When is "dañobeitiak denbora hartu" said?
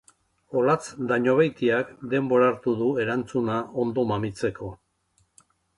1.11-2.75